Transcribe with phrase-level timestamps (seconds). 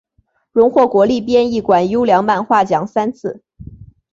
[0.51, 3.43] 荣获国立编译馆优良漫画奖三次。